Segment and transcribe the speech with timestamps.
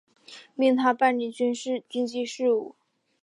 [0.55, 2.73] 命他办理军机事务。